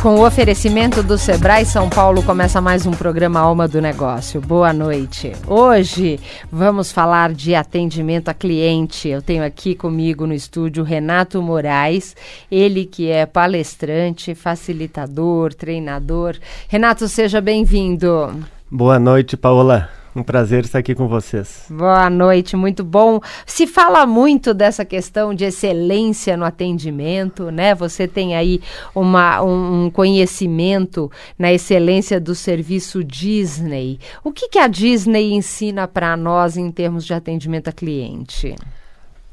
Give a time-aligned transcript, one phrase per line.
[0.00, 4.40] Com o oferecimento do Sebrae São Paulo, começa mais um programa Alma do Negócio.
[4.40, 5.32] Boa noite.
[5.44, 6.20] Hoje
[6.52, 9.08] vamos falar de atendimento a cliente.
[9.08, 12.14] Eu tenho aqui comigo no estúdio Renato Moraes,
[12.48, 16.36] ele que é palestrante, facilitador, treinador.
[16.68, 18.46] Renato, seja bem-vindo.
[18.70, 19.97] Boa noite, Paola.
[20.16, 21.66] Um prazer estar aqui com vocês.
[21.70, 23.20] Boa noite, muito bom.
[23.46, 27.74] Se fala muito dessa questão de excelência no atendimento, né?
[27.74, 28.60] Você tem aí
[28.94, 33.98] uma, um conhecimento na excelência do serviço Disney.
[34.24, 38.56] O que, que a Disney ensina para nós em termos de atendimento a cliente?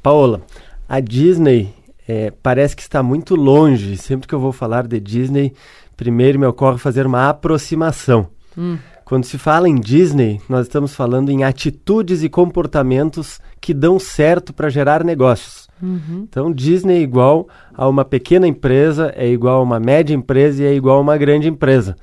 [0.04, 0.42] Paola,
[0.88, 1.74] a Disney
[2.08, 3.98] é, parece que está muito longe.
[3.98, 5.54] Sempre que eu vou falar de Disney,
[5.98, 8.28] primeiro me ocorre fazer uma aproximação.
[8.58, 8.78] Hum.
[9.06, 14.52] Quando se fala em Disney, nós estamos falando em atitudes e comportamentos que dão certo
[14.52, 15.70] para gerar negócios.
[15.80, 16.26] Uhum.
[16.28, 20.66] Então, Disney é igual a uma pequena empresa, é igual a uma média empresa e
[20.66, 21.96] é igual a uma grande empresa.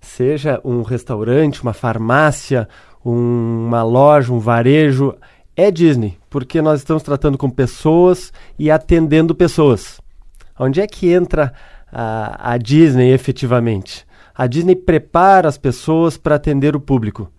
[0.00, 2.68] Seja um restaurante, uma farmácia,
[3.04, 5.14] um, uma loja, um varejo,
[5.54, 10.00] é Disney, porque nós estamos tratando com pessoas e atendendo pessoas.
[10.58, 11.52] Onde é que entra
[11.92, 14.04] a, a Disney efetivamente?
[14.34, 17.30] A Disney prepara as pessoas para atender o público.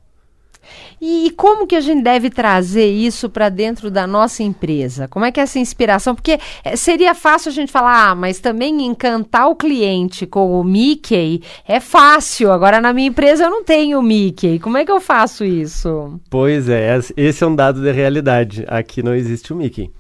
[1.00, 5.08] E, e, como que a gente deve trazer isso para dentro da nossa empresa?
[5.08, 6.14] Como é que é essa inspiração?
[6.14, 10.64] Porque é, seria fácil a gente falar, ah, mas também encantar o cliente com o
[10.64, 12.52] Mickey é fácil.
[12.52, 14.60] Agora na minha empresa eu não tenho o Mickey.
[14.60, 16.20] Como é que eu faço isso?
[16.30, 18.64] Pois é, esse é um dado de realidade.
[18.68, 19.92] Aqui não existe o Mickey.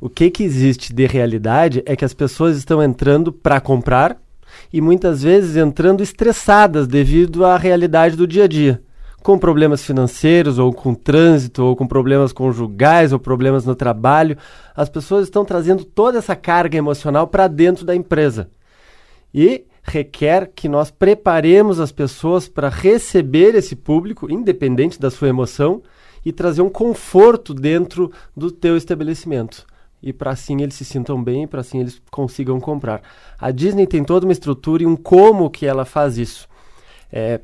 [0.00, 4.16] O que, que existe de realidade é que as pessoas estão entrando para comprar
[4.72, 8.82] e muitas vezes entrando estressadas devido à realidade do dia a dia,
[9.22, 14.36] com problemas financeiros, ou com trânsito, ou com problemas conjugais, ou problemas no trabalho.
[14.74, 18.50] As pessoas estão trazendo toda essa carga emocional para dentro da empresa.
[19.34, 25.82] E requer que nós preparemos as pessoas para receber esse público, independente da sua emoção,
[26.24, 29.66] e trazer um conforto dentro do teu estabelecimento
[30.02, 33.02] e para assim eles se sintam bem para assim eles consigam comprar.
[33.38, 36.48] A Disney tem toda uma estrutura e um como que ela faz isso.
[37.12, 37.40] É...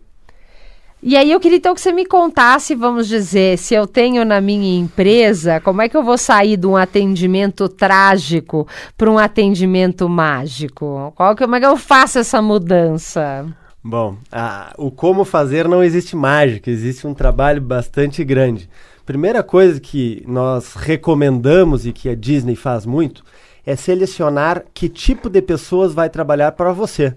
[1.02, 4.40] E aí eu queria então que você me contasse, vamos dizer, se eu tenho na
[4.40, 10.08] minha empresa, como é que eu vou sair de um atendimento trágico para um atendimento
[10.08, 11.12] mágico?
[11.16, 13.44] Qual, como é que eu faço essa mudança?
[13.82, 18.70] Bom, a, o como fazer não existe mágica, existe um trabalho bastante grande.
[19.04, 23.24] Primeira coisa que nós recomendamos e que a Disney faz muito
[23.66, 27.16] é selecionar que tipo de pessoas vai trabalhar para você.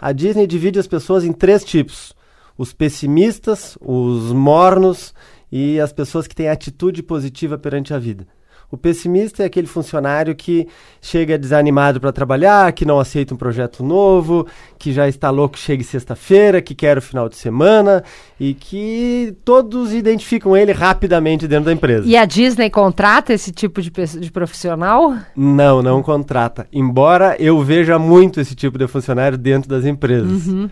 [0.00, 2.14] A Disney divide as pessoas em três tipos:
[2.56, 5.14] os pessimistas, os mornos
[5.50, 8.26] e as pessoas que têm atitude positiva perante a vida.
[8.70, 10.68] O pessimista é aquele funcionário que
[11.00, 14.46] chega desanimado para trabalhar, que não aceita um projeto novo,
[14.78, 18.04] que já está louco que chegue sexta-feira, que quer o final de semana
[18.38, 22.06] e que todos identificam ele rapidamente dentro da empresa.
[22.06, 25.16] E a Disney contrata esse tipo de, de profissional?
[25.34, 26.68] Não, não contrata.
[26.72, 30.46] Embora eu veja muito esse tipo de funcionário dentro das empresas.
[30.46, 30.70] Uhum.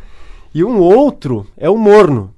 [0.55, 2.33] E um outro é o morno.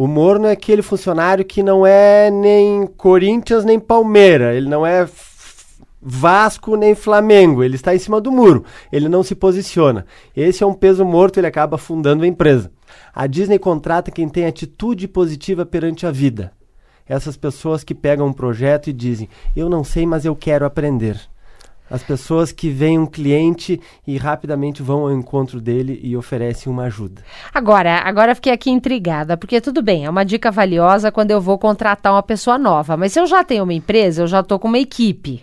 [0.00, 5.06] O Morno é aquele funcionário que não é nem Corinthians nem Palmeiras, ele não é
[6.00, 10.06] Vasco nem Flamengo, ele está em cima do muro, ele não se posiciona.
[10.34, 12.72] Esse é um peso morto, ele acaba fundando a empresa.
[13.14, 16.50] A Disney contrata quem tem atitude positiva perante a vida.
[17.06, 21.20] Essas pessoas que pegam um projeto e dizem: Eu não sei, mas eu quero aprender.
[21.90, 26.84] As pessoas que veem um cliente e rapidamente vão ao encontro dele e oferecem uma
[26.84, 27.22] ajuda.
[27.52, 31.58] Agora, agora fiquei aqui intrigada, porque tudo bem, é uma dica valiosa quando eu vou
[31.58, 34.68] contratar uma pessoa nova, mas se eu já tenho uma empresa, eu já estou com
[34.68, 35.42] uma equipe.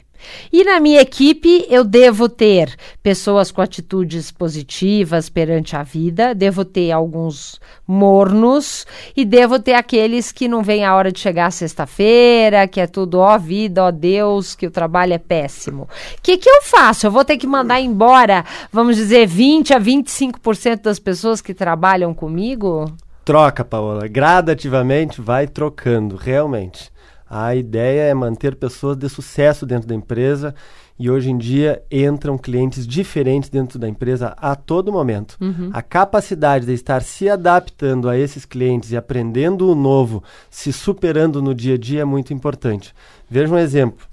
[0.52, 6.66] E na minha equipe eu devo ter pessoas com atitudes positivas perante a vida, devo
[6.66, 8.86] ter alguns mornos
[9.16, 13.20] e devo ter aqueles que não vêm a hora de chegar sexta-feira, que é tudo
[13.20, 15.84] ó vida, ó Deus, que o trabalho é péssimo.
[16.18, 17.08] O que, que eu faço?
[17.08, 22.14] Eu vou ter que mandar embora, vamos dizer, 20 a 25% das pessoas que trabalham
[22.14, 22.86] comigo?
[23.24, 24.08] Troca, Paola.
[24.08, 26.92] Gradativamente vai trocando, realmente
[27.30, 30.56] A ideia é manter pessoas de sucesso dentro da empresa
[31.00, 35.38] e hoje em dia entram clientes diferentes dentro da empresa a todo momento.
[35.40, 35.70] Uhum.
[35.72, 41.42] A capacidade de estar se adaptando a esses clientes e aprendendo o novo, se superando
[41.42, 42.94] no dia a dia é muito importante.
[43.30, 44.08] Veja um exemplo.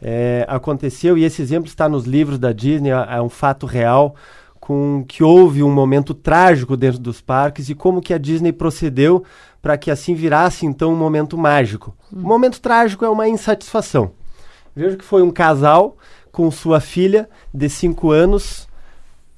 [0.00, 4.14] É, aconteceu, e esse exemplo está nos livros da Disney, é, é um fato real,
[4.60, 9.24] com que houve um momento trágico dentro dos parques e como que a Disney procedeu
[9.60, 11.96] para que assim virasse então um momento mágico.
[12.12, 12.20] Hum.
[12.22, 14.12] O momento trágico é uma insatisfação.
[14.74, 15.96] Veja que foi um casal
[16.30, 18.67] com sua filha de 5 anos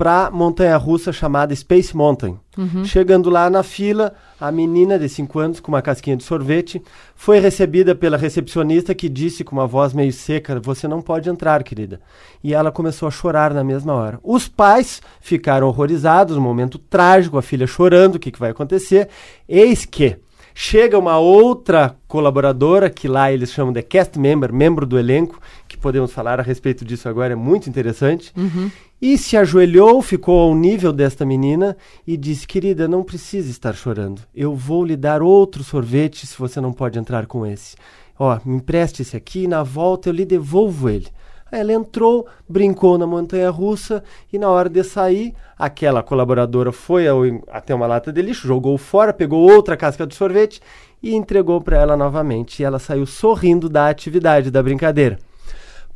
[0.00, 2.41] para montanha russa chamada Space Mountain.
[2.56, 2.87] Uhum.
[2.87, 6.82] Chegando lá na fila, a menina de 5 anos com uma casquinha de sorvete
[7.14, 11.62] foi recebida pela recepcionista que disse com uma voz meio seca: "Você não pode entrar,
[11.62, 12.00] querida".
[12.43, 14.19] E ela começou a chorar na mesma hora.
[14.23, 19.06] Os pais ficaram horrorizados, um momento trágico, a filha chorando, o que, que vai acontecer?
[19.47, 20.17] Eis que
[20.55, 25.76] Chega uma outra colaboradora, que lá eles chamam de cast member, membro do elenco, que
[25.76, 28.32] podemos falar a respeito disso agora, é muito interessante.
[28.37, 28.70] Uhum.
[29.00, 31.75] E se ajoelhou, ficou ao nível desta menina
[32.06, 34.20] e disse: Querida, não precisa estar chorando.
[34.35, 37.76] Eu vou lhe dar outro sorvete se você não pode entrar com esse.
[38.19, 41.08] Ó, me empreste esse aqui e na volta eu lhe devolvo ele.
[41.50, 47.23] Ela entrou, brincou na montanha russa e na hora de sair, aquela colaboradora foi ao,
[47.49, 50.61] até uma lata de lixo, jogou fora, pegou outra casca de sorvete
[51.02, 52.61] e entregou para ela novamente.
[52.61, 55.19] E ela saiu sorrindo da atividade, da brincadeira.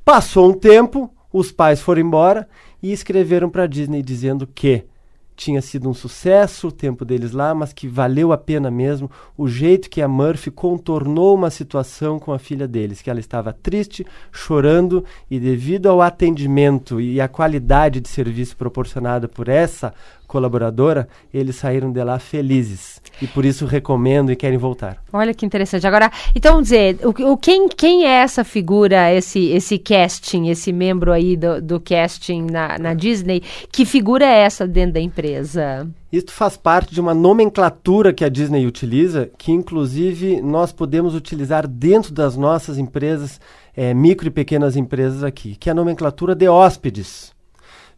[0.02, 2.48] Passou um tempo, os pais foram embora
[2.84, 4.84] e escreveram para a Disney dizendo que
[5.34, 9.48] tinha sido um sucesso o tempo deles lá, mas que valeu a pena mesmo o
[9.48, 14.06] jeito que a Murphy contornou uma situação com a filha deles, que ela estava triste,
[14.30, 19.94] chorando e devido ao atendimento e à qualidade de serviço proporcionada por essa
[20.34, 23.00] colaboradora, eles saíram de lá felizes.
[23.22, 24.96] E por isso recomendo e querem voltar.
[25.12, 25.86] Olha que interessante.
[25.86, 31.12] Agora, então dizer, o, o, quem, quem é essa figura, esse, esse casting, esse membro
[31.12, 33.44] aí do, do casting na, na Disney?
[33.70, 35.88] Que figura é essa dentro da empresa?
[36.10, 41.66] Isso faz parte de uma nomenclatura que a Disney utiliza, que inclusive nós podemos utilizar
[41.68, 43.40] dentro das nossas empresas,
[43.76, 47.33] é, micro e pequenas empresas aqui, que é a nomenclatura de hóspedes.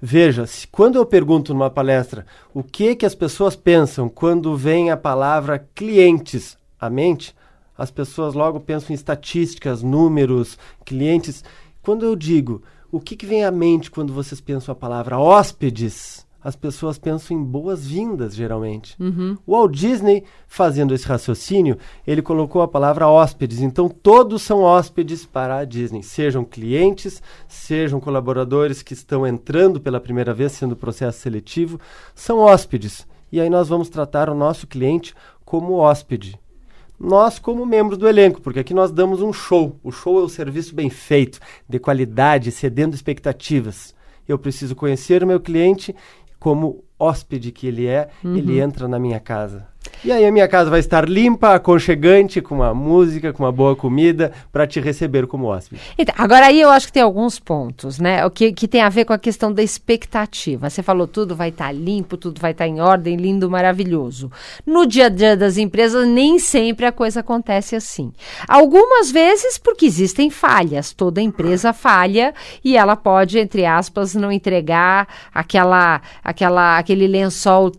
[0.00, 4.90] Veja, se, quando eu pergunto numa palestra o que que as pessoas pensam quando vem
[4.90, 7.34] a palavra clientes à mente,
[7.76, 11.42] as pessoas logo pensam em estatísticas, números, clientes.
[11.82, 16.25] Quando eu digo o que, que vem à mente quando vocês pensam a palavra hóspedes,
[16.46, 18.94] as pessoas pensam em boas-vindas, geralmente.
[19.02, 19.36] Uhum.
[19.44, 21.76] O Walt Disney, fazendo esse raciocínio,
[22.06, 23.60] ele colocou a palavra hóspedes.
[23.60, 29.98] Então, todos são hóspedes para a Disney, sejam clientes, sejam colaboradores que estão entrando pela
[29.98, 31.80] primeira vez, sendo processo seletivo,
[32.14, 33.04] são hóspedes.
[33.32, 36.38] E aí nós vamos tratar o nosso cliente como hóspede.
[36.96, 39.80] Nós, como membros do elenco, porque aqui nós damos um show.
[39.82, 43.96] O show é o serviço bem feito, de qualidade, cedendo expectativas.
[44.28, 45.94] Eu preciso conhecer o meu cliente
[46.38, 48.36] como hóspede que ele é, uhum.
[48.36, 49.68] ele entra na minha casa.
[50.04, 53.74] E aí a minha casa vai estar limpa, aconchegante, com uma música, com uma boa
[53.74, 55.80] comida, para te receber como hóspede.
[55.98, 58.24] Então, agora aí eu acho que tem alguns pontos, né?
[58.24, 60.68] O que, que tem a ver com a questão da expectativa.
[60.70, 64.30] Você falou tudo vai estar tá limpo, tudo vai estar tá em ordem, lindo, maravilhoso.
[64.64, 68.12] No dia a dia das empresas, nem sempre a coisa acontece assim.
[68.48, 70.92] Algumas vezes porque existem falhas.
[70.92, 72.34] Toda empresa falha
[72.64, 77.72] e ela pode, entre aspas, não entregar aquela, aquela, aquele lençol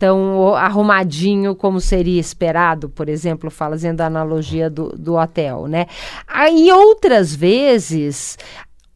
[0.00, 5.86] tão arrumadinho como seria esperado, por exemplo, fazendo a analogia do, do hotel, né?
[6.26, 8.38] Aí outras vezes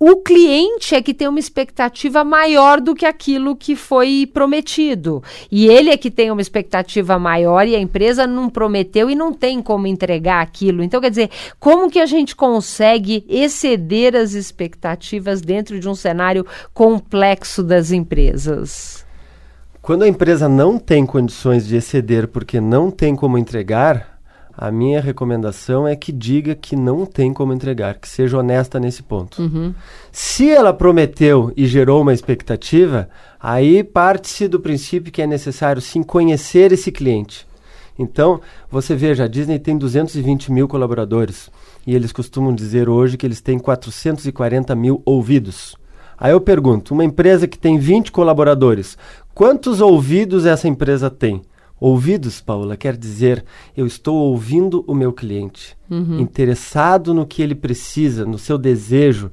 [0.00, 5.22] o cliente é que tem uma expectativa maior do que aquilo que foi prometido.
[5.52, 9.30] E ele é que tem uma expectativa maior e a empresa não prometeu e não
[9.30, 10.82] tem como entregar aquilo.
[10.82, 11.30] Então, quer dizer,
[11.60, 19.03] como que a gente consegue exceder as expectativas dentro de um cenário complexo das empresas?
[19.84, 24.18] Quando a empresa não tem condições de exceder porque não tem como entregar,
[24.56, 29.02] a minha recomendação é que diga que não tem como entregar, que seja honesta nesse
[29.02, 29.42] ponto.
[29.42, 29.74] Uhum.
[30.10, 36.02] Se ela prometeu e gerou uma expectativa, aí parte-se do princípio que é necessário sim
[36.02, 37.46] conhecer esse cliente.
[37.98, 41.50] Então, você veja, a Disney tem 220 mil colaboradores
[41.86, 45.76] e eles costumam dizer hoje que eles têm 440 mil ouvidos.
[46.24, 48.96] Aí eu pergunto, uma empresa que tem 20 colaboradores,
[49.34, 51.42] Quantos ouvidos essa empresa tem?
[51.80, 53.44] Ouvidos, Paula, quer dizer
[53.76, 56.20] eu estou ouvindo o meu cliente, uhum.
[56.20, 59.32] interessado no que ele precisa, no seu desejo,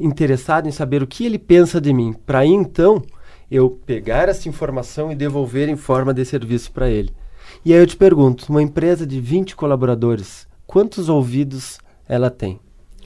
[0.00, 3.02] interessado em saber o que ele pensa de mim, para então
[3.50, 7.10] eu pegar essa informação e devolver em forma de serviço para ele.
[7.62, 12.58] E aí eu te pergunto, uma empresa de 20 colaboradores, quantos ouvidos Ela tem.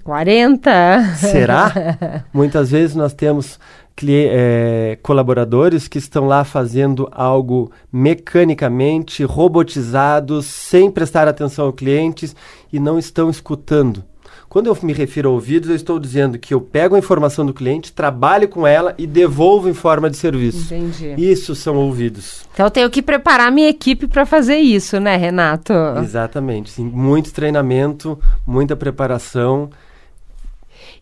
[0.06, 1.16] 40?
[1.16, 2.24] Será?
[2.32, 3.58] Muitas vezes nós temos
[4.06, 12.32] é, colaboradores que estão lá fazendo algo mecanicamente, robotizados, sem prestar atenção ao cliente
[12.72, 14.04] e não estão escutando.
[14.48, 17.52] Quando eu me refiro a ouvidos, eu estou dizendo que eu pego a informação do
[17.52, 20.72] cliente, trabalho com ela e devolvo em forma de serviço.
[20.72, 21.14] Entendi.
[21.18, 22.46] Isso são ouvidos.
[22.54, 25.72] Então eu tenho que preparar minha equipe para fazer isso, né, Renato?
[26.00, 26.70] Exatamente.
[26.70, 29.68] Sim, muito treinamento, muita preparação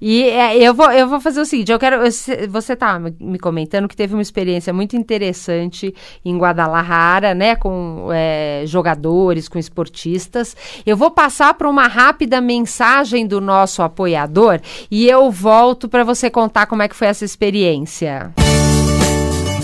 [0.06, 2.02] e é, eu, vou, eu vou fazer o seguinte: eu quero.
[2.50, 7.56] Você tá me comentando que teve uma experiência muito interessante em Guadalajara, né?
[7.56, 10.54] Com é, jogadores, com esportistas.
[10.84, 16.28] Eu vou passar para uma rápida mensagem do nosso apoiador e eu volto para você
[16.28, 18.30] contar como é que foi essa experiência.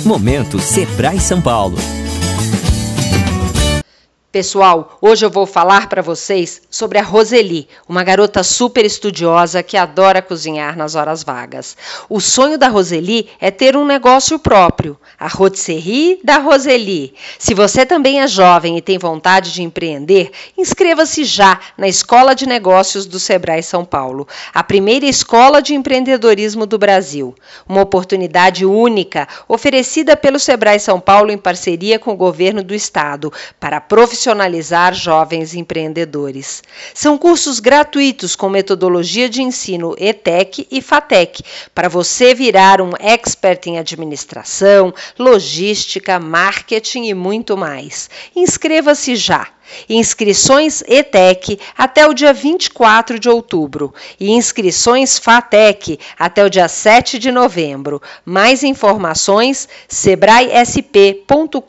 [0.06, 1.76] Momento Sebrae São Paulo.
[4.32, 9.76] Pessoal, hoje eu vou falar para vocês sobre a Roseli, uma garota super estudiosa que
[9.76, 11.76] adora cozinhar nas horas vagas.
[12.08, 17.12] O sonho da Roseli é ter um negócio próprio, a Rotisserie da Roseli.
[17.40, 22.46] Se você também é jovem e tem vontade de empreender, inscreva-se já na Escola de
[22.46, 27.34] Negócios do Sebrae São Paulo, a primeira escola de empreendedorismo do Brasil.
[27.68, 33.32] Uma oportunidade única oferecida pelo Sebrae São Paulo em parceria com o governo do estado
[33.58, 36.62] para profissionalizar profissionalizar jovens empreendedores.
[36.92, 41.42] São cursos gratuitos com metodologia de ensino ETEC e FATEC,
[41.74, 48.10] para você virar um expert em administração, logística, marketing e muito mais.
[48.36, 49.48] Inscreva-se já!
[49.88, 57.18] Inscrições ETEC até o dia 24 de outubro e inscrições FATEC até o dia 7
[57.18, 58.00] de novembro.
[58.24, 61.60] Mais informações sebraesp.com.br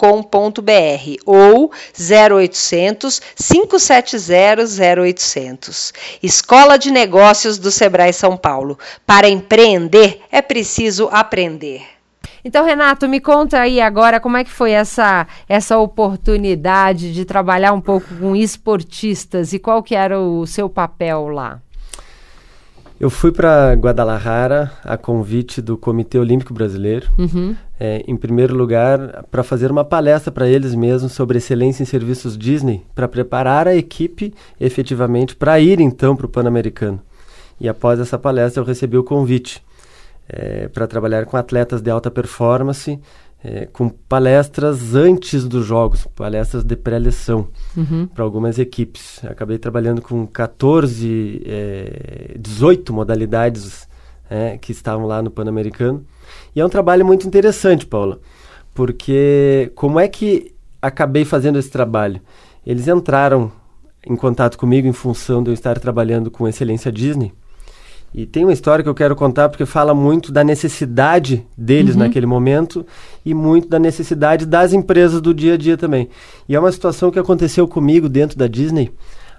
[1.26, 4.62] ou 0800 570
[5.02, 5.94] 0800.
[6.22, 8.78] Escola de Negócios do Sebrae São Paulo.
[9.06, 12.01] Para empreender é preciso aprender.
[12.44, 17.74] Então, Renato, me conta aí agora como é que foi essa, essa oportunidade de trabalhar
[17.74, 21.62] um pouco com esportistas e qual que era o seu papel lá?
[23.02, 27.56] Eu fui para Guadalajara a convite do Comitê Olímpico Brasileiro, uhum.
[27.80, 32.38] é, em primeiro lugar, para fazer uma palestra para eles mesmos sobre excelência em serviços
[32.38, 37.02] Disney, para preparar a equipe efetivamente para ir então para o Pan-Americano.
[37.60, 39.64] E após essa palestra eu recebi o convite
[40.28, 43.00] é, para trabalhar com atletas de alta performance,
[43.44, 48.08] é, com palestras antes dos jogos, palestras de pré-eleção uhum.
[48.08, 49.24] para algumas equipes.
[49.26, 53.88] Acabei trabalhando com 14, é, 18 modalidades
[54.30, 56.06] é, que estavam lá no Pan-Americano.
[56.56, 58.20] E é um trabalho muito interessante, Paula,
[58.74, 62.22] porque como é que acabei fazendo esse trabalho?
[62.66, 63.52] Eles entraram
[64.06, 67.34] em contato comigo em função de eu estar trabalhando com Excelência Disney
[68.14, 72.00] e tem uma história que eu quero contar porque fala muito da necessidade deles uhum.
[72.00, 72.86] naquele momento
[73.26, 76.10] e muito da necessidade das empresas do dia a dia também.
[76.48, 78.92] E é uma situação que aconteceu comigo dentro da Disney,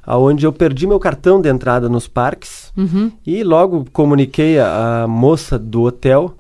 [0.03, 3.13] aonde eu perdi meu cartão de entrada nos parques uhum.
[3.27, 6.35] e logo comuniquei a, a moça do hotel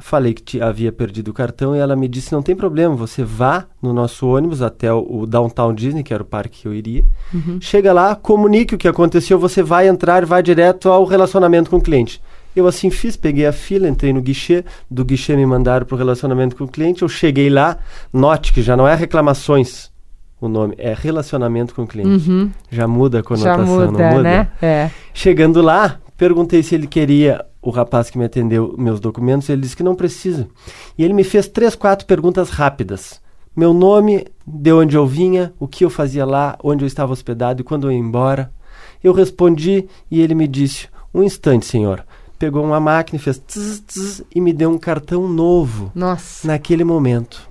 [0.00, 3.66] Falei que havia perdido o cartão e ela me disse: não tem problema, você vá
[3.82, 7.04] no nosso ônibus até o, o Downtown Disney, que era o parque que eu iria.
[7.34, 7.58] Uhum.
[7.60, 11.82] Chega lá, comunique o que aconteceu, você vai entrar, vai direto ao relacionamento com o
[11.82, 12.22] cliente.
[12.54, 15.98] Eu assim fiz, peguei a fila, entrei no guichê, do guichê me mandaram para o
[15.98, 17.78] relacionamento com o cliente, eu cheguei lá,
[18.12, 19.90] note que já não é reclamações
[20.40, 22.30] o nome, é relacionamento com o cliente.
[22.30, 22.50] Uhum.
[22.70, 24.22] Já muda a conotação, já muda, não muda?
[24.22, 24.48] Né?
[24.62, 24.90] É.
[25.12, 29.76] Chegando lá, perguntei se ele queria o rapaz que me atendeu meus documentos, ele disse
[29.76, 30.48] que não precisa.
[30.96, 33.20] E ele me fez três, quatro perguntas rápidas.
[33.54, 37.60] Meu nome, de onde eu vinha, o que eu fazia lá, onde eu estava hospedado
[37.60, 38.52] e quando eu ia embora.
[39.02, 42.04] Eu respondi e ele me disse: Um instante, senhor.
[42.38, 45.90] Pegou uma máquina, fez tz, tz, e me deu um cartão novo.
[45.92, 46.46] Nossa.
[46.46, 47.50] Naquele momento.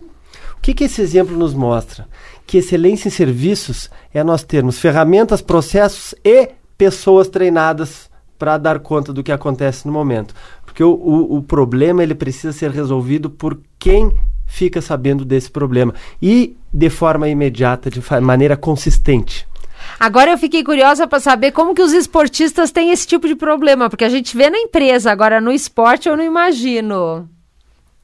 [0.58, 2.08] O que, que esse exemplo nos mostra?
[2.46, 8.07] Que excelência em serviços é nós termos ferramentas, processos e pessoas treinadas
[8.38, 10.34] para dar conta do que acontece no momento.
[10.65, 14.12] Porque o, o, o, problema ele precisa ser resolvido por quem
[14.46, 19.48] fica sabendo desse problema e de forma imediata, de maneira consistente.
[20.00, 23.89] Agora eu fiquei curiosa para saber como que os esportistas têm esse tipo de problema,
[23.89, 27.27] porque a gente vê na empresa, agora no esporte eu não imagino.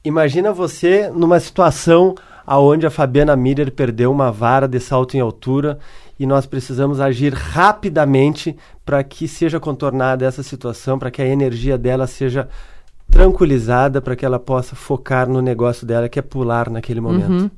[0.04, 2.14] Imagina você numa situação
[2.46, 5.78] aonde a Fabiana Miller perdeu uma vara de salto em altura
[6.18, 11.76] e nós precisamos agir rapidamente para que seja contornada essa situação, para que a energia
[11.76, 12.48] dela seja
[13.10, 17.30] tranquilizada, para que ela possa focar no negócio dela, que é pular naquele momento.
[17.30, 17.50] Uhum.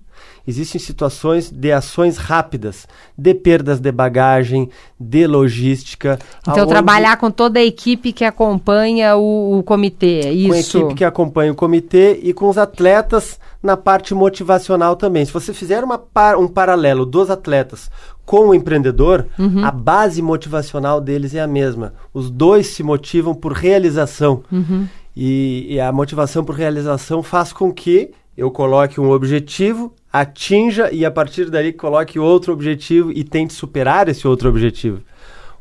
[0.47, 2.87] Existem situações de ações rápidas,
[3.19, 4.69] de perdas de bagagem,
[4.99, 6.19] de logística.
[6.43, 10.59] Então, aonde- trabalhar com toda a equipe que acompanha o, o comitê, é com a
[10.61, 10.79] isso?
[10.79, 15.25] equipe que acompanha o comitê e com os atletas na parte motivacional também.
[15.25, 17.91] Se você fizer uma par- um paralelo dos atletas
[18.25, 19.65] com o empreendedor, Uhum.
[19.65, 21.93] a base motivacional deles é a mesma.
[22.15, 24.43] Os dois se motivam por realização.
[24.53, 24.87] Uhum.
[25.17, 31.05] E, e a motivação por realização faz com que eu coloque um objetivo, atinja e
[31.05, 35.01] a partir dali coloque outro objetivo e tente superar esse outro objetivo.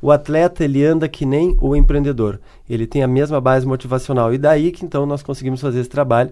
[0.02, 2.40] O atleta ele anda que nem o empreendedor.
[2.70, 6.32] Ele tem a mesma base motivacional e daí que então nós conseguimos fazer esse trabalho.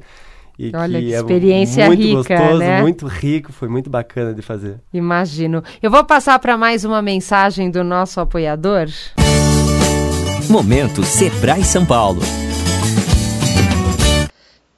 [0.58, 2.82] E Olha que é experiência muito rica, gostoso, né?
[2.82, 4.76] muito rico, foi muito bacana de fazer.
[4.94, 5.64] Imagino.
[5.82, 8.88] Eu vou passar para mais uma mensagem do nosso apoiador.
[10.50, 12.22] Momento Sebrae São Paulo.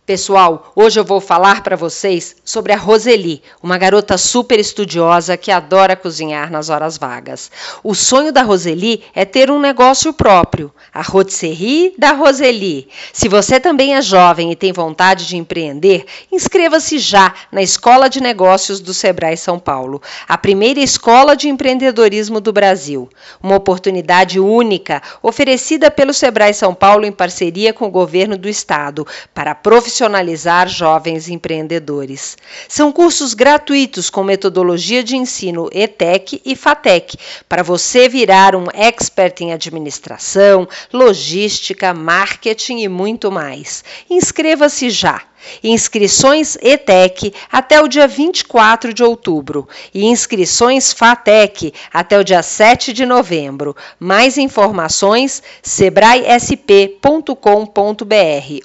[0.06, 5.50] Pessoal, hoje eu vou falar para vocês sobre a Roseli, uma garota super estudiosa que
[5.50, 7.50] adora cozinhar nas horas vagas.
[7.84, 12.88] O sonho da Roseli é ter um negócio próprio, a Rotisserie da Roseli.
[13.12, 18.22] Se você também é jovem e tem vontade de empreender, inscreva-se já na Escola de
[18.22, 23.10] Negócios do Sebrae São Paulo, a primeira escola de empreendedorismo do Brasil.
[23.42, 29.08] Uma oportunidade única oferecida pelo Sebrae São Paulo em parceria com o governo do estado
[29.34, 29.56] para
[29.96, 32.38] profissionalizar jovens empreendedores.
[32.68, 39.40] São cursos gratuitos com metodologia de ensino ETEC e FATEC para você virar um expert
[39.42, 43.86] em administração, logística, marketing e muito mais.
[44.10, 45.22] Inscreva-se já.
[45.64, 52.94] Inscrições ETEC até o dia 24 de outubro e inscrições FATEC até o dia 7
[52.94, 53.76] de novembro.
[54.00, 57.36] Mais informações sebraesp.com.br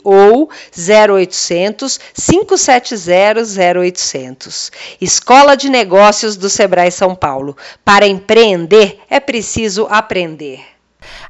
[0.04, 3.40] ou 0800 570
[3.80, 4.72] 0800.
[5.00, 7.56] Escola de Negócios do Sebrae São Paulo.
[7.84, 10.79] Para empreender é preciso aprender.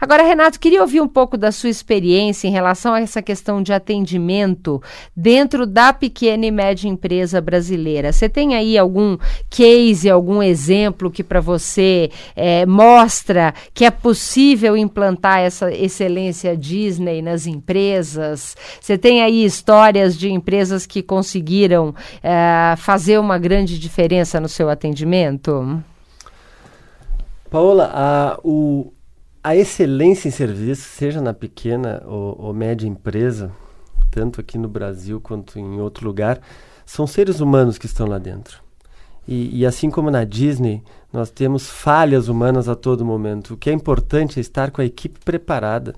[0.01, 3.73] Agora, Renato, queria ouvir um pouco da sua experiência em relação a essa questão de
[3.73, 4.83] atendimento
[5.17, 8.13] dentro da pequena e média empresa brasileira.
[8.13, 9.17] Você tem aí algum
[9.49, 17.23] case, algum exemplo que para você eh, mostra que é possível implantar essa excelência Disney
[17.23, 18.57] nas empresas?
[18.81, 24.69] Você tem aí histórias de empresas que conseguiram eh, fazer uma grande diferença no seu
[24.69, 25.83] atendimento?
[27.51, 28.93] Paola, a, o,
[29.43, 33.51] a excelência em serviço, seja na pequena ou, ou, média empresa,
[34.11, 36.41] tanto aqui no Brasil quanto em outro lugar,
[36.85, 38.63] são seres humanos que estão lá dentro.
[39.27, 43.55] E, e, assim como na Disney, nós temos falhas humanas a todo momento.
[43.55, 45.95] O que é importante é estar com a equipe preparada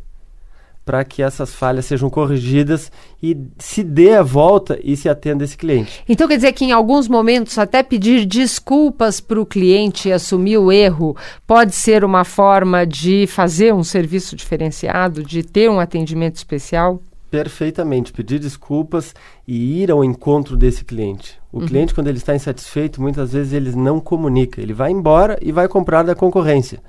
[0.84, 2.90] para que essas falhas sejam corrigidas
[3.22, 6.02] e se dê a volta e se atenda esse cliente.
[6.08, 10.58] Então quer dizer que em alguns momentos até pedir desculpas para o cliente e assumir
[10.58, 11.16] o erro
[11.46, 17.00] pode ser uma forma de fazer um serviço diferenciado, de ter um atendimento especial?
[17.30, 19.14] Perfeitamente, pedir desculpas
[19.48, 21.40] e ir ao encontro desse cliente.
[21.50, 21.66] O uhum.
[21.66, 25.66] cliente, quando ele está insatisfeito, muitas vezes ele não comunica, ele vai embora e vai
[25.66, 26.82] comprar da concorrência.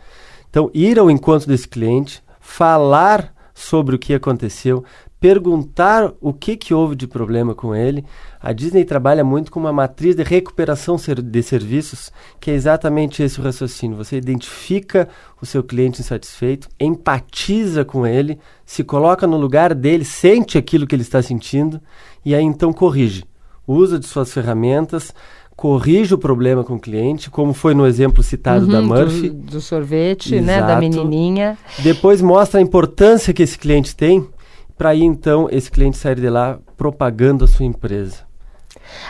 [0.50, 4.84] Então, ir ao encontro desse cliente, falar sobre o que aconteceu,
[5.20, 8.04] perguntar o que, que houve de problema com ele.
[8.42, 12.12] A Disney trabalha muito com uma matriz de recuperação de serviços,
[12.42, 13.96] que é exatamente esse o raciocínio.
[13.96, 15.08] Você identifica
[15.42, 20.96] o seu cliente insatisfeito, empatiza com ele, se coloca no lugar dele, sente aquilo que
[20.96, 21.80] ele está sentindo
[22.26, 23.24] e aí então corrige.
[23.66, 25.14] Usa de suas ferramentas,
[25.56, 29.30] corrige o problema com o cliente, como foi no exemplo citado uhum, da Murphy.
[29.30, 30.46] Do, do sorvete, Exato.
[30.46, 31.58] né, da menininha.
[31.80, 34.28] Depois mostra a importância que esse cliente tem,
[34.78, 38.18] para aí então esse cliente sair de lá propagando a sua empresa.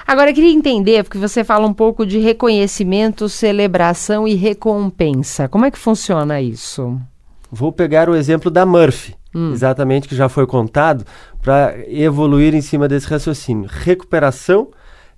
[0.05, 5.47] Agora eu queria entender, porque você fala um pouco de reconhecimento, celebração e recompensa.
[5.47, 6.99] Como é que funciona isso?
[7.51, 9.51] Vou pegar o exemplo da Murphy, hum.
[9.51, 11.05] exatamente que já foi contado,
[11.41, 13.69] para evoluir em cima desse raciocínio.
[13.71, 14.69] Recuperação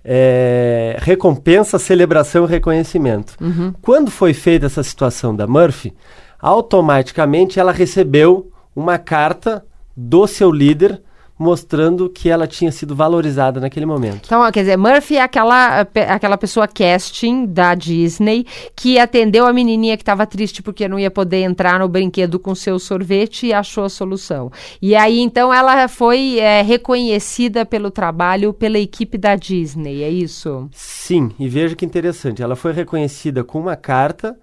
[0.06, 3.36] é, recompensa, celebração e reconhecimento.
[3.42, 3.74] Uhum.
[3.82, 5.94] Quando foi feita essa situação da Murphy,
[6.40, 9.66] automaticamente ela recebeu uma carta
[9.98, 11.02] do seu líder
[11.38, 14.22] mostrando que ela tinha sido valorizada naquele momento.
[14.26, 18.46] Então, quer dizer, Murphy é aquela, aquela pessoa casting da Disney
[18.76, 22.56] que atendeu a menininha que estava triste porque não ia poder entrar no brinquedo com
[22.56, 24.52] seu sorvete e achou a solução.
[24.82, 30.70] E aí, então, ela foi é, reconhecida pelo trabalho pela equipe da Disney, é isso?
[30.72, 34.38] Sim, e veja que interessante, ela foi reconhecida com uma carta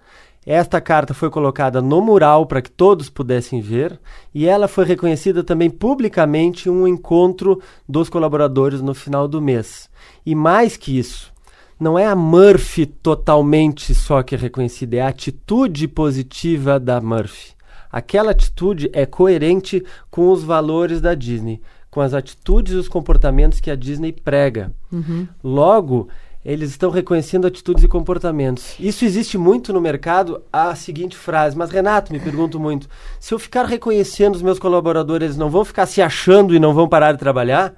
[0.45, 3.99] esta carta foi colocada no mural para que todos pudessem ver
[4.33, 9.89] e ela foi reconhecida também publicamente em um encontro dos colaboradores no final do mês.
[10.25, 11.31] E mais que isso,
[11.79, 17.53] não é a Murphy totalmente só que é reconhecida, é a atitude positiva da Murphy.
[17.91, 23.59] Aquela atitude é coerente com os valores da Disney, com as atitudes e os comportamentos
[23.59, 24.73] que a Disney prega.
[24.91, 25.27] Uhum.
[25.43, 26.09] Logo,
[26.45, 28.75] eles estão reconhecendo atitudes e comportamentos.
[28.79, 31.57] Isso existe muito no mercado, a seguinte frase.
[31.57, 32.87] Mas, Renato, me pergunto muito:
[33.19, 36.73] se eu ficar reconhecendo os meus colaboradores, eles não vão ficar se achando e não
[36.73, 37.73] vão parar de trabalhar?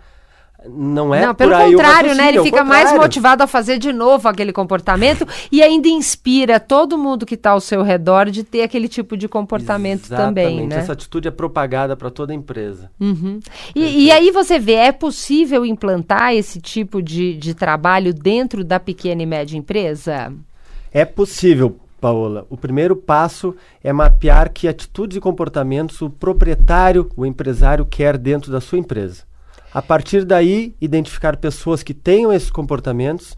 [0.70, 2.30] Não é Não, pelo contrário, né?
[2.30, 7.26] Ele fica mais motivado a fazer de novo aquele comportamento e ainda inspira todo mundo
[7.26, 10.78] que está ao seu redor de ter aquele tipo de comportamento também, Exatamente, né?
[10.78, 12.90] Essa atitude é propagada para toda a empresa.
[13.00, 13.40] Uhum.
[13.76, 18.80] E, e aí você vê, é possível implantar esse tipo de, de trabalho dentro da
[18.80, 20.34] pequena e média empresa?
[20.92, 22.46] É possível, Paola.
[22.50, 28.52] O primeiro passo é mapear que atitudes e comportamentos o proprietário, o empresário quer dentro
[28.52, 29.24] da sua empresa.
[29.76, 33.36] A partir daí, identificar pessoas que tenham esses comportamentos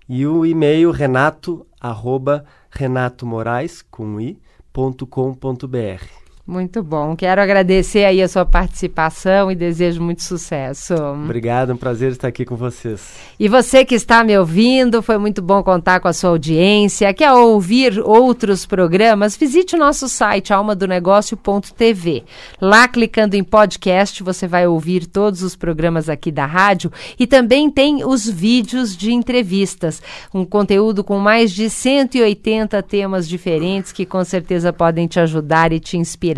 [0.09, 4.39] E o e-mail renato arroba renatomorais com i
[4.71, 6.26] ponto com ponto br.
[6.47, 7.13] Muito bom.
[7.13, 10.93] Quero agradecer aí a sua participação e desejo muito sucesso.
[10.95, 13.17] Obrigado, é um prazer estar aqui com vocês.
[13.37, 17.13] E você que está me ouvindo, foi muito bom contar com a sua audiência.
[17.13, 19.35] Quer ouvir outros programas?
[19.35, 22.23] Visite o nosso site almadonegócio.tv.
[22.61, 27.69] Lá, clicando em podcast, você vai ouvir todos os programas aqui da rádio e também
[27.69, 30.01] tem os vídeos de entrevistas.
[30.33, 35.79] Um conteúdo com mais de 180 temas diferentes que com certeza podem te ajudar e
[35.81, 36.36] te inspirar.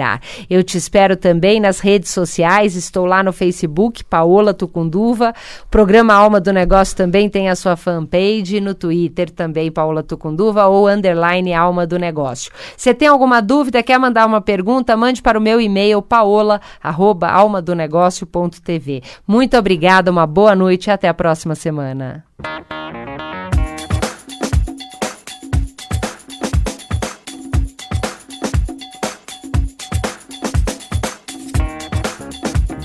[0.49, 5.33] Eu te espero também nas redes sociais, estou lá no Facebook, Paola Tucunduva.
[5.65, 10.67] O programa Alma do Negócio também tem a sua fanpage, no Twitter também, Paola Tucunduva,
[10.67, 12.51] ou underline Alma do Negócio.
[12.75, 17.29] Você tem alguma dúvida, quer mandar uma pergunta, mande para o meu e-mail, paola, arroba,
[17.29, 19.03] almadonegócio.tv.
[19.27, 22.23] Muito obrigada, uma boa noite e até a próxima semana.